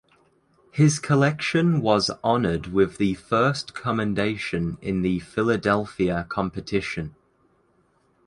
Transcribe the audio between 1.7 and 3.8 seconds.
was honored with the first